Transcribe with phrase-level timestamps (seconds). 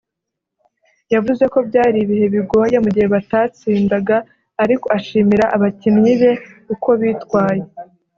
[1.13, 4.17] yavuze ko byari ibihe bigoye mu gihe batatsindaga
[4.63, 6.31] ariko ashimira abakinnyi be
[6.73, 7.63] uko bitwaye